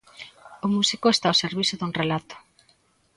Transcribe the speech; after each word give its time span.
O 0.65 0.67
músico 0.75 1.07
está 1.11 1.27
ao 1.29 1.39
servizo 1.43 1.75
dun 1.77 1.91
relato. 2.01 2.35